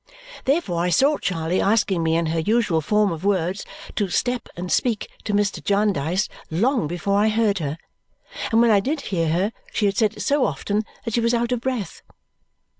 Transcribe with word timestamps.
Therefore 0.45 0.79
I 0.81 0.89
saw 0.89 1.19
Charley 1.19 1.61
asking 1.61 2.01
me 2.01 2.15
in 2.15 2.25
her 2.25 2.39
usual 2.39 2.81
form 2.81 3.11
of 3.11 3.23
words 3.23 3.63
to 3.95 4.09
"step 4.09 4.49
and 4.57 4.71
speak" 4.71 5.11
to 5.25 5.33
Mr. 5.33 5.63
Jarndyce 5.63 6.27
long 6.49 6.87
before 6.87 7.19
I 7.19 7.29
heard 7.29 7.59
her. 7.59 7.77
And 8.51 8.61
when 8.61 8.71
I 8.71 8.79
did 8.79 9.01
hear 9.13 9.29
her, 9.29 9.51
she 9.71 9.85
had 9.85 9.95
said 9.97 10.15
it 10.17 10.21
so 10.23 10.43
often 10.43 10.85
that 11.05 11.13
she 11.13 11.21
was 11.21 11.35
out 11.35 11.51
of 11.51 11.61
breath. 11.61 12.01